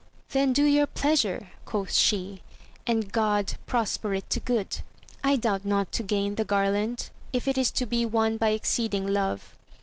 [0.31, 2.41] Then do your pleasure, quoth she,
[2.87, 4.77] and God prosper it to good
[5.21, 8.49] 1 I doubt not to gain the garland, if it is to be won by
[8.49, 9.55] exceeding love.